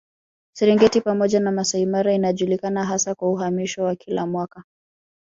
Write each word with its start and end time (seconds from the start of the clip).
Serengeti 0.53 1.01
pamoja 1.01 1.39
na 1.39 1.51
Masai 1.51 1.85
Mara 1.85 2.13
inajulikana 2.13 2.85
hasa 2.85 3.15
kwa 3.15 3.29
uhamisho 3.31 3.83
wa 3.83 3.95
kila 3.95 4.25
mwaka 4.27 4.63